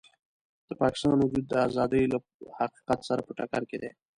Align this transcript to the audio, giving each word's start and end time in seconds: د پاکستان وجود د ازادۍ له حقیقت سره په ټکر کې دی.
د 0.67 0.69
پاکستان 0.81 1.17
وجود 1.19 1.45
د 1.47 1.53
ازادۍ 1.67 2.03
له 2.11 2.17
حقیقت 2.59 2.99
سره 3.09 3.21
په 3.27 3.31
ټکر 3.37 3.63
کې 3.69 3.77
دی. 3.81 3.91